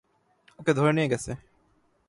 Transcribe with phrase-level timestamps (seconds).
[0.59, 1.31] ওকে ধরে নিয়ে গেছে।